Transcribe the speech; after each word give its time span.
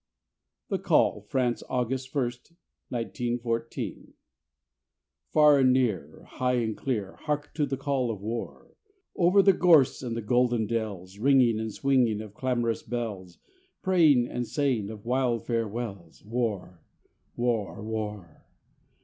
The 0.69 0.79
Call 0.79 1.21
(France, 1.29 1.61
August 1.69 2.09
first, 2.09 2.53
1914) 2.89 4.15
Far 5.31 5.59
and 5.59 5.71
near, 5.71 6.23
high 6.27 6.55
and 6.55 6.75
clear, 6.75 7.17
Hark 7.25 7.53
to 7.53 7.67
the 7.67 7.77
call 7.77 8.09
of 8.09 8.19
War! 8.19 8.71
Over 9.15 9.43
the 9.43 9.53
gorse 9.53 10.01
and 10.01 10.17
the 10.17 10.23
golden 10.23 10.65
dells, 10.65 11.19
Ringing 11.19 11.59
and 11.59 11.71
swinging 11.71 12.19
of 12.19 12.33
clamorous 12.33 12.81
bells, 12.81 13.37
Praying 13.83 14.27
and 14.27 14.47
saying 14.47 14.89
of 14.89 15.05
wild 15.05 15.45
farewells: 15.45 16.23
War! 16.25 16.81
War! 17.35 17.83
War! 17.83 18.47